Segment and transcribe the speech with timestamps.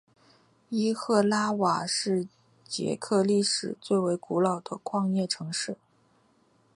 [0.69, 2.27] 伊赫拉瓦是
[2.67, 5.77] 捷克历史最为古老的矿业城市。